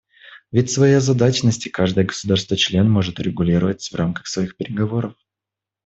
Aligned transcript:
Ведь 0.51 0.71
свои 0.71 0.93
озабоченности 0.93 1.69
каждое 1.69 2.05
государство-член 2.05 2.89
может 2.89 3.19
урегулировать 3.19 3.87
в 3.87 3.93
рамках 3.93 4.25
самих 4.25 4.57
переговоров. 4.57 5.13